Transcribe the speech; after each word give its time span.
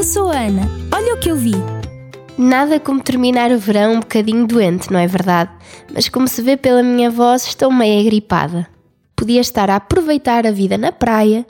eu 0.00 0.04
sou 0.04 0.30
a 0.30 0.46
Ana. 0.46 0.62
Olha 0.94 1.12
o 1.12 1.18
que 1.18 1.30
eu 1.30 1.36
vi. 1.36 1.52
Nada 2.38 2.80
como 2.80 3.02
terminar 3.02 3.52
o 3.52 3.58
verão 3.58 3.96
um 3.96 4.00
bocadinho 4.00 4.46
doente, 4.46 4.90
não 4.90 4.98
é 4.98 5.06
verdade? 5.06 5.50
Mas 5.92 6.08
como 6.08 6.26
se 6.26 6.40
vê 6.40 6.56
pela 6.56 6.82
minha 6.82 7.10
voz, 7.10 7.44
estou 7.44 7.70
meio 7.70 8.00
agripada. 8.00 8.66
Podia 9.14 9.42
estar 9.42 9.68
a 9.68 9.76
aproveitar 9.76 10.46
a 10.46 10.50
vida 10.50 10.78
na 10.78 10.90
praia, 10.90 11.46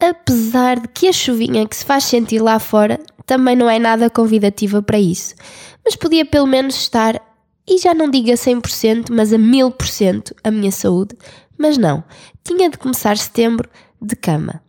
apesar 0.00 0.80
de 0.80 0.88
que 0.88 1.06
a 1.06 1.12
chuvinha 1.12 1.68
que 1.68 1.76
se 1.76 1.84
faz 1.84 2.02
sentir 2.02 2.40
lá 2.40 2.58
fora 2.58 2.98
também 3.24 3.54
não 3.54 3.70
é 3.70 3.78
nada 3.78 4.10
convidativa 4.10 4.82
para 4.82 4.98
isso. 4.98 5.36
Mas 5.84 5.94
podia 5.94 6.26
pelo 6.26 6.48
menos 6.48 6.74
estar, 6.74 7.22
e 7.64 7.78
já 7.78 7.94
não 7.94 8.10
digo 8.10 8.32
a 8.32 8.34
100%, 8.34 9.06
mas 9.08 9.32
a 9.32 9.38
1000% 9.38 10.32
a 10.42 10.50
minha 10.50 10.72
saúde. 10.72 11.16
Mas 11.56 11.78
não, 11.78 12.02
tinha 12.42 12.68
de 12.68 12.76
começar 12.76 13.16
setembro 13.16 13.70
de 14.02 14.16
cama. 14.16 14.60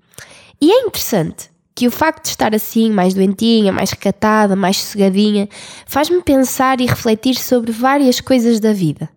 E 0.61 0.71
é 0.71 0.81
interessante 0.81 1.54
que 1.75 1.87
o 1.87 1.91
facto 1.91 2.23
de 2.23 2.29
estar 2.29 2.55
assim, 2.55 2.89
mais 2.89 3.13
doentinha, 3.13 3.71
mais 3.73 3.91
recatada, 3.91 4.55
mais 4.55 4.77
sossegadinha, 4.77 5.49
faz-me 5.85 6.21
pensar 6.21 6.79
e 6.79 6.85
refletir 6.85 7.35
sobre 7.35 7.71
várias 7.71 8.21
coisas 8.21 8.61
da 8.61 8.71
vida. 8.71 9.09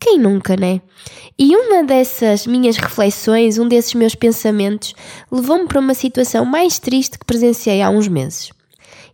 Quem 0.00 0.18
nunca, 0.18 0.56
né? 0.56 0.80
E 1.38 1.54
uma 1.54 1.84
dessas 1.84 2.46
minhas 2.46 2.78
reflexões, 2.78 3.58
um 3.58 3.68
desses 3.68 3.94
meus 3.94 4.14
pensamentos, 4.14 4.94
levou-me 5.30 5.68
para 5.68 5.80
uma 5.80 5.94
situação 5.94 6.44
mais 6.46 6.78
triste 6.78 7.18
que 7.18 7.26
presenciei 7.26 7.82
há 7.82 7.90
uns 7.90 8.08
meses. 8.08 8.50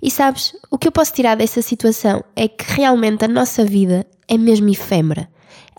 E 0.01 0.11
sabes, 0.11 0.55
o 0.71 0.79
que 0.79 0.87
eu 0.87 0.93
posso 0.93 1.13
tirar 1.13 1.35
dessa 1.35 1.61
situação 1.61 2.25
é 2.37 2.47
que 2.47 2.65
realmente 2.73 3.25
a 3.25 3.29
nossa 3.29 3.65
vida 3.65 4.07
é 4.29 4.39
mesmo 4.39 4.69
efêmera 4.71 5.29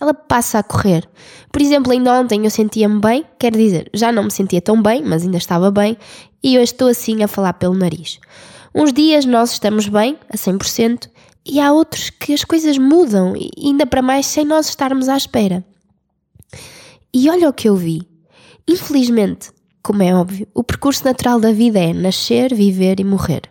ela 0.00 0.14
passa 0.14 0.58
a 0.58 0.62
correr. 0.62 1.08
Por 1.52 1.60
exemplo, 1.60 1.92
ainda 1.92 2.12
ontem 2.20 2.44
eu 2.44 2.50
sentia-me 2.50 3.00
bem, 3.00 3.24
quer 3.38 3.52
dizer, 3.52 3.90
já 3.92 4.10
não 4.10 4.24
me 4.24 4.30
sentia 4.30 4.60
tão 4.60 4.80
bem, 4.80 5.02
mas 5.04 5.22
ainda 5.22 5.38
estava 5.38 5.70
bem, 5.70 5.96
e 6.42 6.56
hoje 6.56 6.72
estou 6.72 6.88
assim 6.88 7.22
a 7.22 7.28
falar 7.28 7.54
pelo 7.54 7.74
nariz. 7.74 8.18
Uns 8.74 8.92
dias 8.92 9.24
nós 9.24 9.52
estamos 9.52 9.88
bem, 9.88 10.16
a 10.32 10.36
100%, 10.36 11.08
e 11.44 11.60
há 11.60 11.72
outros 11.72 12.10
que 12.10 12.32
as 12.32 12.44
coisas 12.44 12.78
mudam, 12.78 13.34
ainda 13.58 13.86
para 13.86 14.02
mais 14.02 14.26
sem 14.26 14.44
nós 14.44 14.68
estarmos 14.68 15.08
à 15.08 15.16
espera. 15.16 15.64
E 17.12 17.28
olha 17.28 17.48
o 17.48 17.52
que 17.52 17.68
eu 17.68 17.74
vi. 17.74 18.02
Infelizmente, 18.68 19.50
como 19.82 20.02
é 20.02 20.14
óbvio, 20.14 20.46
o 20.54 20.62
percurso 20.62 21.04
natural 21.04 21.40
da 21.40 21.52
vida 21.52 21.80
é 21.80 21.92
nascer, 21.92 22.54
viver 22.54 23.00
e 23.00 23.04
morrer. 23.04 23.49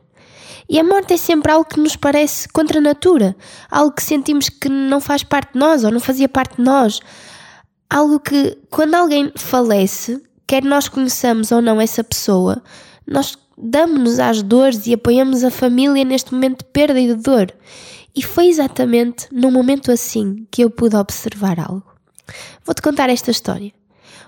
E 0.70 0.78
a 0.80 0.84
morte 0.84 1.16
é 1.16 1.17
sempre 1.17 1.52
algo 1.52 1.67
que 1.67 1.80
nos 1.80 1.95
parece 1.95 2.48
contra 2.48 2.78
a 2.78 2.81
natura, 2.81 3.36
algo 3.72 3.92
que 3.92 4.03
sentimos 4.03 4.50
que 4.50 4.70
não 4.70 5.02
faz 5.02 5.23
parte 5.23 5.53
de 5.53 5.59
nós 5.59 5.84
ou 5.84 5.89
não 5.89 6.00
fazia 6.00 6.30
parte 6.30 6.58
de 6.58 6.62
nós. 6.62 7.00
Algo 7.89 8.20
que, 8.20 8.56
quando 8.70 8.94
alguém 8.94 9.31
falece, 9.36 10.22
quer 10.45 10.64
nós 10.64 10.88
conheçamos 10.88 11.52
ou 11.52 11.59
não 11.59 11.81
essa 11.81 12.03
pessoa, 12.03 12.62
nós 13.08 13.36
damos-nos 13.58 14.20
às 14.20 14.44
dores 14.44 14.86
e 14.86 14.94
apoiamos 14.94 15.44
a 15.44 15.50
família 15.50 16.06
neste 16.06 16.31
momento 16.31 16.59
de 16.59 16.66
perda 16.66 17.00
e 17.00 17.08
de 17.08 17.16
dor. 17.16 17.52
E 18.16 18.22
foi 18.22 18.45
exatamente 18.45 19.25
num 19.31 19.50
momento 19.50 19.92
assim 19.92 20.45
que 20.52 20.64
eu 20.64 20.70
pude 20.70 20.95
observar 20.95 21.59
algo. 21.59 21.95
Vou-te 22.64 22.84
contar 22.84 23.09
esta 23.09 23.31
história. 23.31 23.72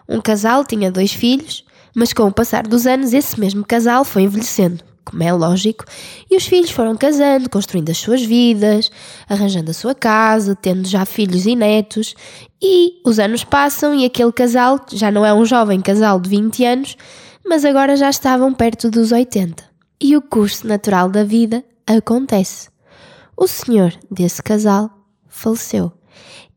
Um 0.09 0.19
casal 0.19 0.65
tinha 0.65 0.91
dois 0.91 1.13
filhos, 1.13 1.63
mas 1.95 2.13
com 2.13 2.23
o 2.23 2.33
passar 2.33 2.65
dos 2.65 2.87
anos, 2.87 3.13
esse 3.13 3.39
mesmo 3.39 3.63
casal 3.63 4.03
foi 4.03 4.23
envelhecendo 4.23 4.90
como 5.11 5.21
é 5.21 5.31
lógico, 5.31 5.85
e 6.29 6.37
os 6.37 6.47
filhos 6.47 6.71
foram 6.71 6.95
casando, 6.95 7.49
construindo 7.49 7.89
as 7.89 7.97
suas 7.97 8.23
vidas, 8.23 8.89
arranjando 9.29 9.71
a 9.71 9.73
sua 9.73 9.93
casa, 9.93 10.55
tendo 10.55 10.87
já 10.87 11.05
filhos 11.05 11.45
e 11.45 11.55
netos, 11.55 12.15
e 12.61 13.01
os 13.05 13.19
anos 13.19 13.43
passam 13.43 13.93
e 13.93 14.05
aquele 14.05 14.31
casal 14.31 14.79
já 14.91 15.11
não 15.11 15.25
é 15.25 15.33
um 15.33 15.45
jovem 15.45 15.81
casal 15.81 16.19
de 16.19 16.29
20 16.29 16.65
anos, 16.65 16.97
mas 17.45 17.65
agora 17.65 17.95
já 17.97 18.09
estavam 18.09 18.53
perto 18.53 18.89
dos 18.89 19.11
80. 19.11 19.63
E 19.99 20.15
o 20.15 20.21
curso 20.21 20.65
natural 20.65 21.09
da 21.09 21.23
vida 21.23 21.63
acontece. 21.85 22.69
O 23.35 23.47
senhor 23.47 23.93
desse 24.09 24.41
casal 24.41 24.89
faleceu. 25.27 25.91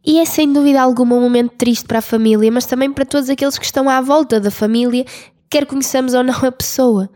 E 0.06 0.18
é 0.20 0.24
sem 0.26 0.52
dúvida 0.52 0.82
alguma 0.82 1.16
um 1.16 1.20
momento 1.20 1.52
triste 1.56 1.86
para 1.86 2.00
a 2.00 2.02
família, 2.02 2.52
mas 2.52 2.66
também 2.66 2.92
para 2.92 3.06
todos 3.06 3.30
aqueles 3.30 3.56
que 3.56 3.64
estão 3.64 3.88
à 3.88 4.02
volta 4.02 4.38
da 4.38 4.50
família 4.50 5.06
quer 5.54 5.66
conheçamos 5.66 6.14
ou 6.14 6.24
não 6.24 6.34
a 6.34 6.50
pessoa. 6.50 7.08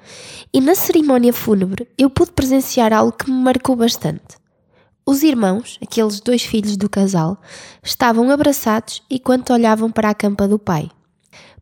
E 0.54 0.60
na 0.60 0.76
cerimónia 0.76 1.32
fúnebre 1.32 1.88
eu 1.98 2.08
pude 2.08 2.30
presenciar 2.30 2.92
algo 2.92 3.10
que 3.10 3.28
me 3.28 3.36
marcou 3.36 3.74
bastante. 3.74 4.38
Os 5.04 5.24
irmãos, 5.24 5.76
aqueles 5.82 6.20
dois 6.20 6.44
filhos 6.44 6.76
do 6.76 6.88
casal, 6.88 7.40
estavam 7.82 8.30
abraçados 8.30 9.02
enquanto 9.10 9.52
olhavam 9.52 9.90
para 9.90 10.10
a 10.10 10.14
campa 10.14 10.46
do 10.46 10.56
pai. 10.56 10.88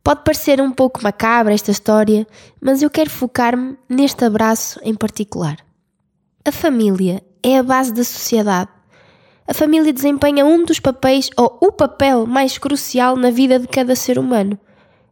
Pode 0.03 0.23
parecer 0.23 0.61
um 0.61 0.71
pouco 0.71 1.01
macabra 1.01 1.51
esta 1.51 1.71
história, 1.71 2.27
mas 2.61 2.83
eu 2.83 2.91
quero 2.91 3.09
focar-me 3.09 3.75
neste 3.89 4.23
abraço 4.23 4.79
em 4.83 4.93
particular. 4.93 5.57
A 6.45 6.51
família 6.51 7.23
é 7.41 7.57
a 7.57 7.63
base 7.63 7.91
da 7.91 8.03
sociedade. 8.03 8.69
A 9.47 9.53
família 9.53 9.91
desempenha 9.91 10.45
um 10.45 10.63
dos 10.63 10.79
papéis 10.79 11.31
ou 11.35 11.57
o 11.59 11.71
papel 11.71 12.27
mais 12.27 12.59
crucial 12.59 13.15
na 13.15 13.31
vida 13.31 13.57
de 13.57 13.67
cada 13.67 13.95
ser 13.95 14.19
humano. 14.19 14.59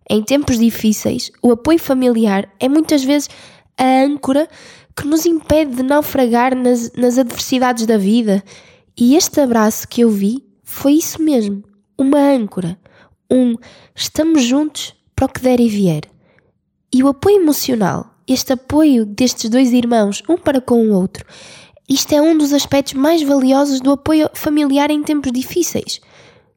Em 0.10 0.24
tempos 0.24 0.60
difíceis, 0.60 1.32
o 1.42 1.52
apoio 1.52 1.80
familiar 1.80 2.48
é 2.60 2.70
muitas 2.70 3.04
vezes 3.04 3.30
a 3.78 4.04
âncora 4.04 4.48
que 4.96 5.08
nos 5.08 5.26
impede 5.26 5.76
de 5.76 5.84
naufragar 5.84 6.56
nas, 6.56 6.92
nas 6.94 7.18
adversidades 7.18 7.86
da 7.86 7.98
vida. 7.98 8.44
E 8.98 9.16
este 9.16 9.42
abraço 9.42 9.88
que 9.88 10.02
eu 10.02 10.10
vi 10.10 10.44
foi 10.64 10.94
isso 10.94 11.22
mesmo: 11.22 11.64
uma 11.98 12.20
âncora. 12.20 12.78
Um 13.30 13.56
estamos 13.96 14.44
juntos 14.44 14.94
para 15.16 15.26
o 15.26 15.30
que 15.30 15.42
der 15.42 15.60
e 15.60 15.68
vier. 15.68 16.04
E 16.94 17.04
o 17.04 17.08
apoio 17.08 17.38
emocional, 17.38 18.16
este 18.28 18.54
apoio 18.54 19.06
destes 19.06 19.50
dois 19.50 19.74
irmãos, 19.74 20.22
um 20.30 20.38
para 20.38 20.62
com 20.62 20.88
o 20.88 20.94
outro, 20.94 21.26
isto 21.90 22.14
é 22.14 22.22
um 22.22 22.38
dos 22.38 22.54
aspectos 22.54 22.94
mais 22.94 23.22
valiosos 23.22 23.82
do 23.82 23.92
apoio 23.92 24.30
familiar 24.34 24.90
em 24.90 25.04
tempos 25.04 25.32
difíceis. 25.32 26.00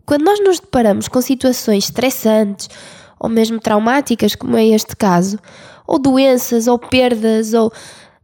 Quando 0.06 0.25
nós 0.25 0.41
nos 0.41 0.59
deparamos 0.59 1.09
com 1.09 1.20
situações 1.20 1.84
estressantes 1.84 2.69
ou 3.18 3.28
mesmo 3.28 3.60
traumáticas, 3.60 4.34
como 4.34 4.56
é 4.56 4.66
este 4.66 4.94
caso, 4.96 5.38
ou 5.86 5.98
doenças, 5.98 6.66
ou 6.66 6.78
perdas, 6.78 7.54
ou 7.54 7.72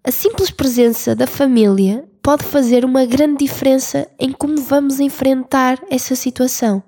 a 0.02 0.10
simples 0.10 0.50
presença 0.50 1.14
da 1.14 1.26
família 1.26 2.04
pode 2.22 2.44
fazer 2.44 2.84
uma 2.84 3.04
grande 3.04 3.44
diferença 3.44 4.06
em 4.18 4.32
como 4.32 4.56
vamos 4.56 5.00
enfrentar 5.00 5.78
essa 5.90 6.14
situação. 6.14 6.82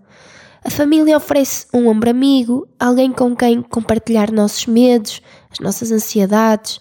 A 0.65 0.71
família 0.71 1.17
oferece 1.17 1.67
um 1.73 1.87
ombro 1.89 2.11
amigo, 2.11 2.67
alguém 2.79 3.13
com 3.13 3.37
quem 3.37 3.63
compartilhar 3.63 4.33
nossos 4.33 4.67
medos, 4.67 5.23
as 5.51 5.61
nossas 5.61 5.93
ansiedades 5.93 6.81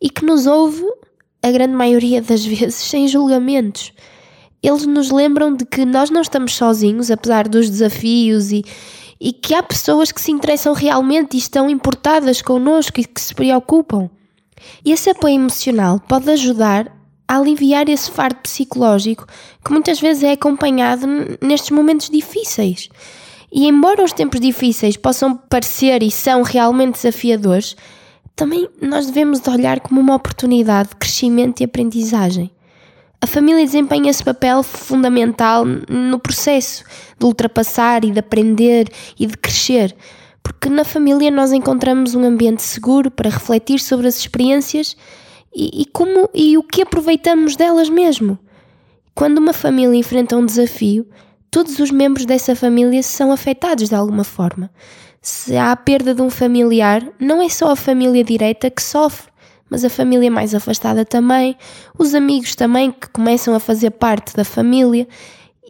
e 0.00 0.10
que 0.10 0.24
nos 0.24 0.46
ouve, 0.46 0.84
a 1.42 1.50
grande 1.50 1.74
maioria 1.74 2.20
das 2.20 2.44
vezes, 2.46 2.74
sem 2.74 3.06
julgamentos. 3.06 3.92
Eles 4.62 4.86
nos 4.86 5.10
lembram 5.10 5.54
de 5.54 5.64
que 5.64 5.84
nós 5.84 6.10
não 6.10 6.20
estamos 6.20 6.54
sozinhos, 6.54 7.10
apesar 7.10 7.48
dos 7.48 7.70
desafios 7.70 8.52
e, 8.52 8.64
e 9.24 9.32
que 9.32 9.54
há 9.54 9.62
pessoas 9.62 10.10
que 10.10 10.20
se 10.20 10.32
interessam 10.32 10.72
realmente 10.72 11.34
e 11.36 11.38
estão 11.38 11.70
importadas 11.70 12.42
connosco 12.42 12.98
e 12.98 13.04
que 13.04 13.20
se 13.20 13.32
preocupam. 13.32 14.10
Esse 14.84 15.10
apoio 15.10 15.36
emocional 15.36 16.00
pode 16.00 16.28
ajudar 16.28 16.90
a 17.28 17.36
aliviar 17.36 17.88
esse 17.88 18.10
fardo 18.10 18.40
psicológico 18.40 19.24
que 19.64 19.70
muitas 19.70 20.00
vezes 20.00 20.24
é 20.24 20.32
acompanhado 20.32 21.06
nestes 21.40 21.70
momentos 21.70 22.10
difíceis. 22.10 22.88
E 23.52 23.68
embora 23.68 24.02
os 24.02 24.12
tempos 24.12 24.40
difíceis 24.40 24.96
possam 24.96 25.36
parecer 25.36 26.02
e 26.02 26.10
são 26.10 26.42
realmente 26.42 26.94
desafiadores, 26.94 27.76
também 28.34 28.68
nós 28.80 29.06
devemos 29.06 29.46
olhar 29.46 29.78
como 29.78 30.00
uma 30.00 30.16
oportunidade 30.16 30.88
de 30.88 30.96
crescimento 30.96 31.60
e 31.60 31.64
aprendizagem. 31.64 32.50
A 33.22 33.26
família 33.28 33.64
desempenha 33.64 34.10
esse 34.10 34.24
papel 34.24 34.64
fundamental 34.64 35.64
no 35.64 36.18
processo 36.18 36.82
de 37.16 37.24
ultrapassar 37.24 38.04
e 38.04 38.10
de 38.10 38.18
aprender 38.18 38.88
e 39.16 39.26
de 39.26 39.36
crescer, 39.36 39.94
porque 40.42 40.68
na 40.68 40.84
família 40.84 41.30
nós 41.30 41.52
encontramos 41.52 42.16
um 42.16 42.24
ambiente 42.24 42.62
seguro 42.62 43.12
para 43.12 43.30
refletir 43.30 43.78
sobre 43.78 44.08
as 44.08 44.18
experiências 44.18 44.96
e, 45.54 45.82
e 45.82 45.86
como 45.86 46.28
e 46.34 46.58
o 46.58 46.64
que 46.64 46.82
aproveitamos 46.82 47.54
delas 47.54 47.88
mesmo. 47.88 48.36
Quando 49.14 49.38
uma 49.38 49.52
família 49.52 49.96
enfrenta 49.96 50.36
um 50.36 50.44
desafio, 50.44 51.06
todos 51.48 51.78
os 51.78 51.92
membros 51.92 52.26
dessa 52.26 52.56
família 52.56 53.04
são 53.04 53.30
afetados 53.30 53.88
de 53.88 53.94
alguma 53.94 54.24
forma. 54.24 54.68
Se 55.20 55.56
há 55.56 55.70
a 55.70 55.76
perda 55.76 56.12
de 56.12 56.22
um 56.22 56.28
familiar, 56.28 57.06
não 57.20 57.40
é 57.40 57.48
só 57.48 57.70
a 57.70 57.76
família 57.76 58.24
direita 58.24 58.68
que 58.68 58.82
sofre, 58.82 59.30
mas 59.72 59.86
a 59.86 59.88
família 59.88 60.30
mais 60.30 60.54
afastada 60.54 61.02
também, 61.02 61.56
os 61.98 62.14
amigos 62.14 62.54
também 62.54 62.92
que 62.92 63.08
começam 63.08 63.54
a 63.54 63.58
fazer 63.58 63.90
parte 63.92 64.36
da 64.36 64.44
família, 64.44 65.08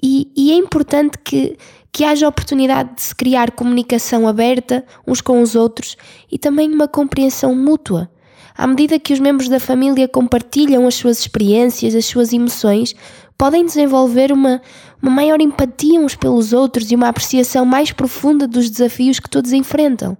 e, 0.03 0.29
e 0.37 0.51
é 0.51 0.57
importante 0.57 1.17
que, 1.23 1.57
que 1.93 2.03
haja 2.03 2.27
oportunidade 2.27 2.97
de 2.97 3.03
se 3.03 3.15
criar 3.15 3.53
comunicação 3.53 4.27
aberta 4.27 4.85
uns 5.07 5.21
com 5.21 5.41
os 5.41 5.55
outros 5.55 5.97
e 6.33 6.37
também 6.37 6.69
uma 6.69 6.89
compreensão 6.89 7.55
mútua. 7.55 8.11
À 8.59 8.67
medida 8.67 8.99
que 8.99 9.13
os 9.13 9.21
membros 9.21 9.49
da 9.49 9.61
família 9.61 10.09
compartilham 10.09 10.85
as 10.89 10.97
suas 10.97 11.21
experiências, 11.21 11.95
as 11.95 12.05
suas 12.05 12.33
emoções, 12.33 12.97
podem 13.39 13.65
desenvolver 13.65 14.33
uma, 14.33 14.61
uma 15.01 15.13
maior 15.13 15.41
empatia 15.41 16.01
uns 16.01 16.17
pelos 16.17 16.53
outros 16.53 16.91
e 16.91 16.97
uma 16.97 17.07
apreciação 17.07 17.65
mais 17.65 17.93
profunda 17.93 18.49
dos 18.49 18.69
desafios 18.69 19.21
que 19.21 19.31
todos 19.31 19.53
enfrentam. 19.53 20.19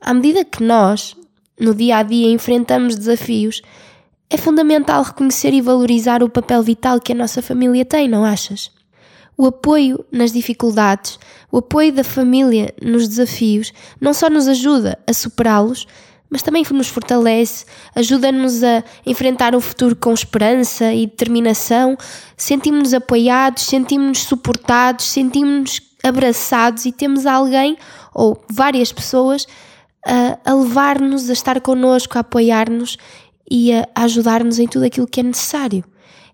À 0.00 0.12
medida 0.12 0.44
que 0.44 0.64
nós, 0.64 1.14
no 1.58 1.74
dia 1.74 1.98
a 1.98 2.02
dia 2.02 2.30
enfrentamos 2.30 2.96
desafios, 2.96 3.62
É 4.30 4.36
fundamental 4.36 5.02
reconhecer 5.02 5.52
e 5.52 5.60
valorizar 5.60 6.22
o 6.22 6.28
papel 6.28 6.62
vital 6.62 7.00
que 7.00 7.12
a 7.12 7.14
nossa 7.14 7.40
família 7.40 7.84
tem, 7.84 8.08
não 8.08 8.24
achas? 8.24 8.70
O 9.36 9.46
apoio 9.46 10.04
nas 10.10 10.32
dificuldades, 10.32 11.18
o 11.52 11.58
apoio 11.58 11.92
da 11.92 12.02
família 12.02 12.74
nos 12.82 13.06
desafios, 13.06 13.72
não 14.00 14.12
só 14.14 14.28
nos 14.30 14.48
ajuda 14.48 14.98
a 15.06 15.12
superá-los, 15.12 15.86
mas 16.30 16.42
também 16.42 16.64
nos 16.72 16.88
fortalece, 16.88 17.64
ajuda-nos 17.94 18.64
a 18.64 18.82
enfrentar 19.06 19.54
o 19.54 19.60
futuro 19.60 19.94
com 19.94 20.12
esperança 20.12 20.92
e 20.92 21.06
determinação. 21.06 21.96
Sentimos-nos 22.36 22.94
apoiados, 22.94 23.64
sentimos-nos 23.64 24.24
suportados, 24.24 25.06
sentimos-nos 25.06 25.80
abraçados 26.02 26.86
e 26.86 26.92
temos 26.92 27.24
alguém 27.24 27.76
ou 28.12 28.42
várias 28.50 28.90
pessoas 28.90 29.46
a, 30.06 30.38
a 30.44 30.54
levar-nos, 30.54 31.28
a 31.30 31.32
estar 31.32 31.60
connosco, 31.60 32.16
a 32.16 32.20
apoiar-nos 32.20 32.96
e 33.50 33.72
a, 33.72 33.88
a 33.94 34.04
ajudar-nos 34.04 34.58
em 34.58 34.66
tudo 34.66 34.84
aquilo 34.84 35.06
que 35.06 35.20
é 35.20 35.22
necessário. 35.22 35.84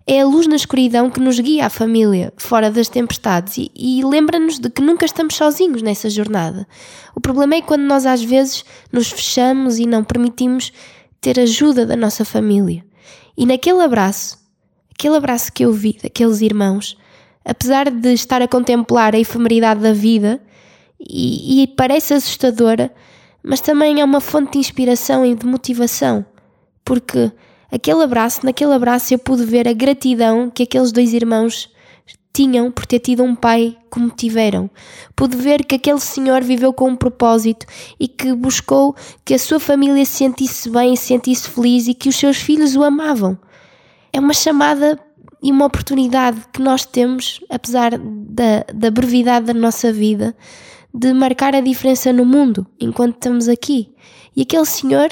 É 0.07 0.21
a 0.21 0.25
luz 0.25 0.47
na 0.47 0.55
escuridão 0.55 1.09
que 1.09 1.19
nos 1.19 1.39
guia 1.39 1.67
a 1.67 1.69
família, 1.69 2.33
fora 2.35 2.71
das 2.71 2.89
tempestades, 2.89 3.57
e, 3.57 3.71
e 3.75 4.03
lembra-nos 4.03 4.59
de 4.59 4.69
que 4.69 4.81
nunca 4.81 5.05
estamos 5.05 5.35
sozinhos 5.35 5.81
nessa 5.81 6.09
jornada. 6.09 6.67
O 7.15 7.21
problema 7.21 7.55
é 7.55 7.61
quando 7.61 7.83
nós 7.83 8.05
às 8.05 8.23
vezes 8.23 8.65
nos 8.91 9.11
fechamos 9.11 9.77
e 9.77 9.85
não 9.85 10.03
permitimos 10.03 10.73
ter 11.21 11.39
ajuda 11.39 11.85
da 11.85 11.95
nossa 11.95 12.25
família. 12.25 12.83
E 13.37 13.45
naquele 13.45 13.81
abraço, 13.81 14.39
aquele 14.91 15.15
abraço 15.15 15.53
que 15.53 15.63
eu 15.63 15.71
vi 15.71 15.97
daqueles 16.01 16.41
irmãos, 16.41 16.97
apesar 17.45 17.89
de 17.91 18.13
estar 18.13 18.41
a 18.41 18.47
contemplar 18.47 19.13
a 19.13 19.19
efemeridade 19.19 19.81
da 19.81 19.93
vida, 19.93 20.41
e, 20.99 21.61
e 21.61 21.67
parece 21.67 22.13
assustadora, 22.13 22.91
mas 23.43 23.61
também 23.61 24.01
é 24.01 24.05
uma 24.05 24.21
fonte 24.21 24.53
de 24.53 24.59
inspiração 24.59 25.25
e 25.25 25.35
de 25.35 25.45
motivação, 25.45 26.25
porque 26.83 27.31
aquele 27.71 28.03
abraço, 28.03 28.45
naquele 28.45 28.73
abraço 28.73 29.13
eu 29.13 29.19
pude 29.19 29.43
ver 29.45 29.67
a 29.67 29.73
gratidão 29.73 30.49
que 30.49 30.63
aqueles 30.63 30.91
dois 30.91 31.13
irmãos 31.13 31.69
tinham 32.33 32.71
por 32.71 32.85
ter 32.85 32.99
tido 32.99 33.23
um 33.23 33.35
pai 33.35 33.77
como 33.89 34.09
tiveram. 34.09 34.69
Pude 35.15 35.35
ver 35.35 35.65
que 35.65 35.75
aquele 35.75 35.99
senhor 35.99 36.41
viveu 36.41 36.73
com 36.73 36.89
um 36.89 36.95
propósito 36.95 37.65
e 37.99 38.07
que 38.07 38.33
buscou 38.33 38.95
que 39.25 39.33
a 39.33 39.39
sua 39.39 39.59
família 39.59 40.05
se 40.05 40.17
sentisse 40.17 40.69
bem, 40.69 40.95
se 40.95 41.07
sentisse 41.07 41.49
feliz 41.49 41.87
e 41.87 41.93
que 41.93 42.09
os 42.09 42.15
seus 42.15 42.37
filhos 42.37 42.75
o 42.75 42.83
amavam. 42.83 43.37
É 44.13 44.19
uma 44.19 44.33
chamada 44.33 44.99
e 45.43 45.51
uma 45.51 45.65
oportunidade 45.65 46.41
que 46.53 46.61
nós 46.61 46.85
temos, 46.85 47.41
apesar 47.49 47.97
da, 47.97 48.63
da 48.73 48.91
brevidade 48.91 49.47
da 49.47 49.53
nossa 49.53 49.91
vida, 49.91 50.35
de 50.93 51.13
marcar 51.13 51.55
a 51.55 51.61
diferença 51.61 52.11
no 52.11 52.25
mundo 52.25 52.65
enquanto 52.79 53.15
estamos 53.15 53.47
aqui. 53.47 53.93
E 54.35 54.41
aquele 54.41 54.65
senhor, 54.65 55.09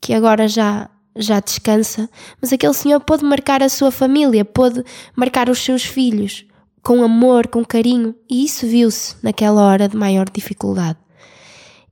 que 0.00 0.12
agora 0.12 0.48
já 0.48 0.88
já 1.16 1.40
descansa, 1.40 2.08
mas 2.40 2.52
aquele 2.52 2.72
senhor 2.72 3.00
pôde 3.00 3.24
marcar 3.24 3.62
a 3.62 3.68
sua 3.68 3.90
família, 3.90 4.44
pôde 4.44 4.84
marcar 5.16 5.48
os 5.48 5.58
seus 5.58 5.84
filhos 5.84 6.46
com 6.82 7.02
amor, 7.02 7.48
com 7.48 7.64
carinho, 7.64 8.14
e 8.28 8.44
isso 8.44 8.66
viu-se 8.66 9.16
naquela 9.22 9.62
hora 9.62 9.88
de 9.88 9.96
maior 9.96 10.28
dificuldade. 10.30 10.98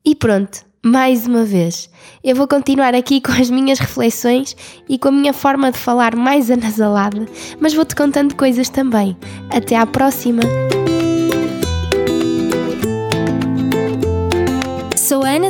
E 0.04 0.14
pronto, 0.14 0.64
mais 0.82 1.26
uma 1.26 1.44
vez, 1.44 1.90
eu 2.24 2.34
vou 2.34 2.48
continuar 2.48 2.94
aqui 2.94 3.20
com 3.20 3.32
as 3.32 3.50
minhas 3.50 3.78
reflexões 3.78 4.56
e 4.88 4.96
com 4.96 5.08
a 5.08 5.12
minha 5.12 5.32
forma 5.32 5.70
de 5.70 5.78
falar 5.78 6.16
mais 6.16 6.50
anasalada, 6.50 7.26
mas 7.60 7.74
vou-te 7.74 7.94
contando 7.94 8.34
coisas 8.34 8.68
também. 8.68 9.16
Até 9.50 9.76
à 9.76 9.86
próxima! 9.86 10.40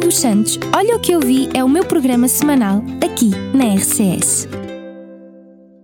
Dos 0.09 0.19
Santos. 0.19 0.59
Olha 0.75 0.97
o 0.97 1.01
que 1.01 1.13
eu 1.13 1.21
vi 1.21 1.49
é 1.55 1.63
o 1.63 1.69
meu 1.69 1.85
programa 1.85 2.29
semanal 2.29 2.83
aqui 3.05 3.31
na 3.55 3.75
RCS. 3.75 4.58